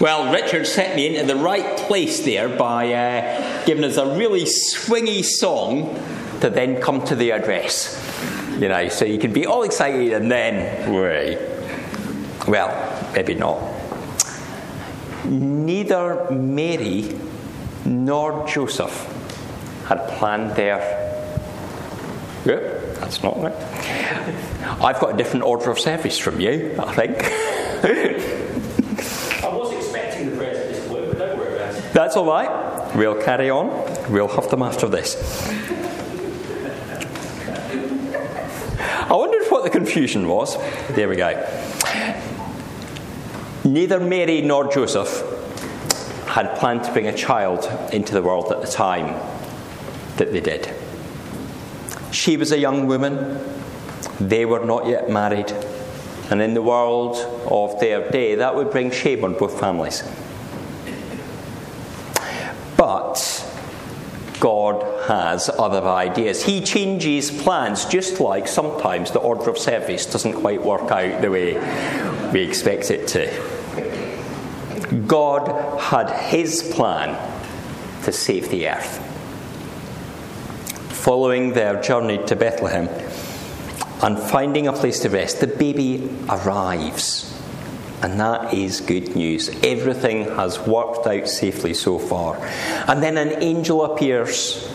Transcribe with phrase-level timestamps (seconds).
[0.00, 4.44] Well, Richard set me into the right place there by uh, giving us a really
[4.44, 5.92] swingy song
[6.40, 8.00] to then come to the address.
[8.60, 11.38] You know, so you can be all excited and then, wait.
[12.46, 13.60] Well, maybe not.
[15.24, 17.18] Neither Mary
[17.84, 19.04] nor Joseph
[19.88, 20.78] had planned their.
[22.44, 23.52] Yep, that's not right.
[24.80, 28.38] I've got a different order of service from you, I think.
[31.98, 32.94] That's all right.
[32.94, 33.70] We'll carry on.
[34.08, 35.16] We'll have them after this.
[38.78, 40.56] I wondered what the confusion was.
[40.94, 41.30] There we go.
[43.64, 45.24] Neither Mary nor Joseph
[46.28, 49.20] had planned to bring a child into the world at the time
[50.18, 50.72] that they did.
[52.12, 53.42] She was a young woman,
[54.20, 55.50] they were not yet married,
[56.30, 57.16] and in the world
[57.50, 60.04] of their day, that would bring shame on both families.
[62.78, 63.18] But
[64.40, 66.44] God has other ideas.
[66.44, 71.30] He changes plans just like sometimes the order of service doesn't quite work out the
[71.30, 71.54] way
[72.32, 75.04] we expect it to.
[75.06, 77.16] God had his plan
[78.04, 79.04] to save the earth.
[80.90, 82.88] Following their journey to Bethlehem
[84.02, 87.27] and finding a place to rest, the baby arrives.
[88.02, 89.48] And that is good news.
[89.64, 92.36] Everything has worked out safely so far.
[92.86, 94.72] And then an angel appears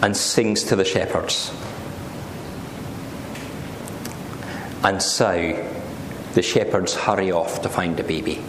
[0.00, 1.52] and sings to the shepherds.
[4.84, 5.68] And so
[6.34, 8.40] the shepherds hurry off to find a baby.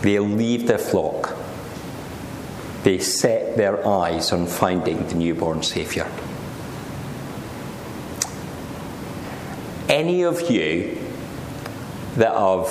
[0.00, 1.36] They leave their flock.
[2.82, 6.08] They set their eyes on finding the newborn Saviour.
[9.88, 10.98] Any of you
[12.16, 12.68] that have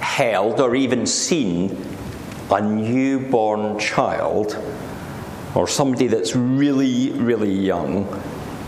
[0.00, 1.76] held or even seen
[2.50, 4.56] a newborn child
[5.54, 8.04] or somebody that's really, really young,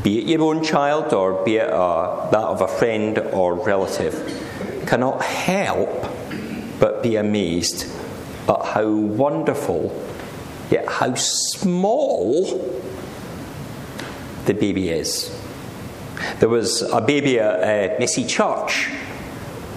[0.03, 4.15] be it your own child or be it uh, that of a friend or relative,
[4.87, 6.07] cannot help
[6.81, 7.85] but be amazed
[8.49, 9.95] at how wonderful,
[10.71, 12.47] yet how small
[14.47, 15.31] the baby is.
[16.41, 18.91] There was a baby at uh, Messy Church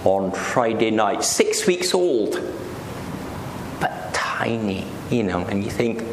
[0.04, 2.34] on Friday night, six weeks old,
[3.80, 6.04] but tiny, you know, and you think,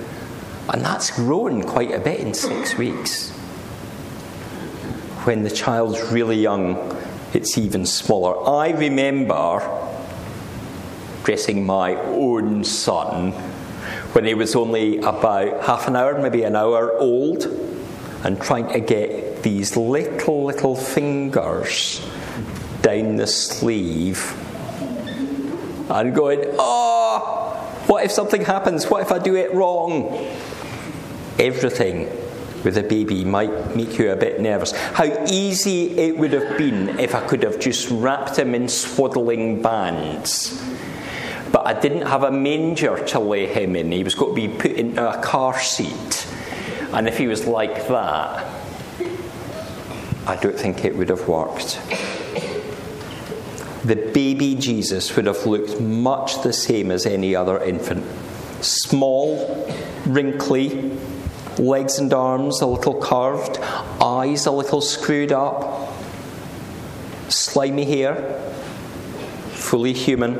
[0.72, 3.30] and that's grown quite a bit in six weeks.
[5.24, 6.96] When the child's really young,
[7.32, 8.48] it's even smaller.
[8.48, 9.60] I remember
[11.24, 13.32] dressing my own son
[14.12, 17.44] when he was only about half an hour, maybe an hour old,
[18.24, 22.06] and trying to get these little, little fingers
[22.82, 24.34] down the sleeve
[25.90, 27.54] and going, oh,
[27.86, 28.90] what if something happens?
[28.90, 30.12] What if I do it wrong?
[31.38, 32.10] Everything
[32.62, 34.72] with a baby might make you a bit nervous.
[34.72, 39.62] How easy it would have been if I could have just wrapped him in swaddling
[39.62, 40.62] bands.
[41.50, 43.90] But I didn't have a manger to lay him in.
[43.92, 46.26] He was going to be put into a car seat.
[46.92, 48.57] And if he was like that,
[50.28, 51.80] I don't think it would have worked.
[53.82, 58.04] The baby Jesus would have looked much the same as any other infant
[58.60, 59.66] small,
[60.04, 60.98] wrinkly,
[61.58, 63.58] legs and arms a little curved,
[64.02, 65.94] eyes a little screwed up,
[67.30, 68.38] slimy hair,
[69.52, 70.34] fully human.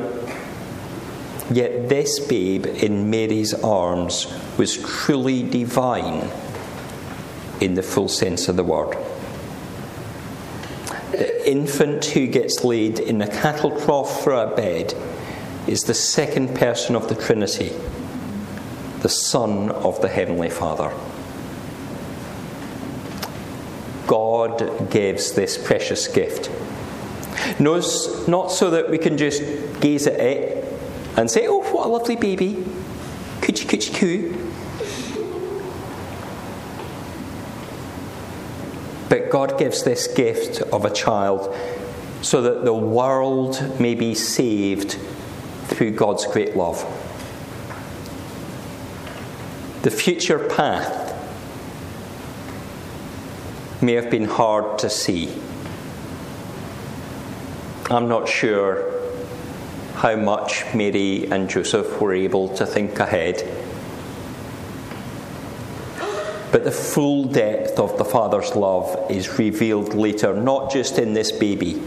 [1.51, 4.27] Yet this babe in Mary's arms
[4.59, 6.31] was truly divine
[7.63, 8.99] in the full sense of the word
[11.13, 14.95] the infant who gets laid in a cattle trough for a bed
[15.67, 17.73] is the second person of the Trinity,
[19.01, 20.93] the Son of the Heavenly Father.
[24.07, 26.51] God gives this precious gift.
[27.61, 29.43] not so that we can just
[29.81, 30.65] gaze at it
[31.17, 32.55] and say, oh, what a lovely baby.
[33.41, 34.48] Coochie coochie coo.
[39.09, 41.55] But God gives this gift of a child
[42.21, 44.99] so that the world may be saved
[45.67, 46.83] through God's great love.
[49.83, 51.15] The future path
[53.81, 55.33] may have been hard to see.
[57.91, 58.93] I'm not sure
[59.95, 63.43] how much Mary and Joseph were able to think ahead.
[66.51, 71.31] But the full depth of the Father's love is revealed later, not just in this
[71.31, 71.83] baby,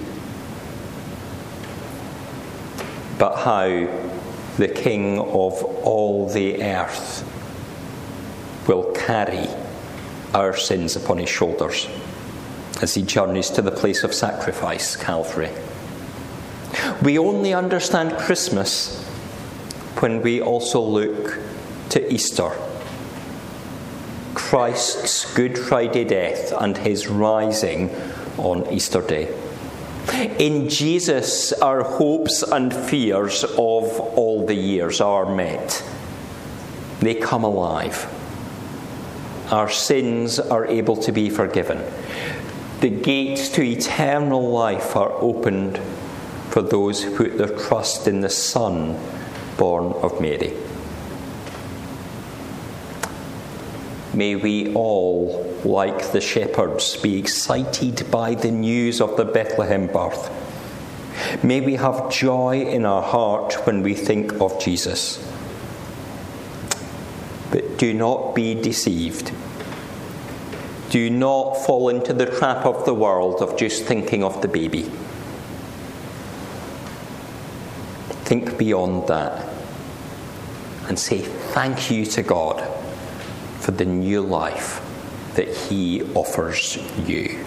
[3.17, 3.87] but how
[4.57, 7.27] the King of all the earth
[8.67, 9.47] will carry
[10.33, 11.87] our sins upon his shoulders
[12.81, 15.49] as he journeys to the place of sacrifice, Calvary.
[17.01, 19.03] We only understand Christmas
[19.99, 21.39] when we also look
[21.89, 22.51] to Easter.
[24.49, 27.89] Christ's Good Friday death and his rising
[28.37, 29.33] on Easter Day.
[30.39, 35.81] In Jesus, our hopes and fears of all the years are met.
[36.99, 38.07] They come alive.
[39.51, 41.81] Our sins are able to be forgiven.
[42.81, 45.77] The gates to eternal life are opened
[46.49, 48.99] for those who put their trust in the Son
[49.57, 50.53] born of Mary.
[54.13, 60.29] May we all, like the shepherds, be excited by the news of the Bethlehem birth.
[61.43, 65.25] May we have joy in our heart when we think of Jesus.
[67.51, 69.31] But do not be deceived.
[70.89, 74.91] Do not fall into the trap of the world of just thinking of the baby.
[78.25, 79.47] Think beyond that
[80.89, 82.80] and say thank you to God
[83.61, 84.81] for the new life
[85.35, 86.77] that He offers
[87.07, 87.45] you.